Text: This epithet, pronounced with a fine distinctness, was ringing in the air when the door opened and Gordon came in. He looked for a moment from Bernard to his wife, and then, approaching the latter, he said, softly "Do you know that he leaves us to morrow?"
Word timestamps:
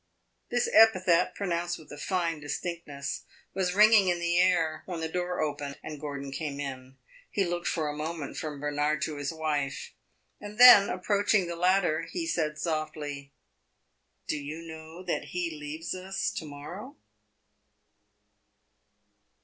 This 0.49 0.67
epithet, 0.73 1.35
pronounced 1.35 1.77
with 1.77 1.91
a 1.91 1.97
fine 1.99 2.39
distinctness, 2.39 3.21
was 3.53 3.75
ringing 3.75 4.07
in 4.07 4.19
the 4.19 4.39
air 4.39 4.81
when 4.87 4.99
the 4.99 5.07
door 5.07 5.41
opened 5.41 5.77
and 5.83 5.99
Gordon 6.01 6.31
came 6.31 6.59
in. 6.59 6.97
He 7.29 7.45
looked 7.45 7.67
for 7.67 7.87
a 7.87 7.95
moment 7.95 8.35
from 8.35 8.59
Bernard 8.59 9.03
to 9.03 9.17
his 9.17 9.31
wife, 9.31 9.93
and 10.39 10.57
then, 10.57 10.89
approaching 10.89 11.45
the 11.45 11.55
latter, 11.55 12.07
he 12.11 12.25
said, 12.25 12.57
softly 12.57 13.31
"Do 14.27 14.37
you 14.39 14.63
know 14.67 15.03
that 15.03 15.25
he 15.25 15.51
leaves 15.51 15.93
us 15.93 16.31
to 16.31 16.45
morrow?" 16.45 16.97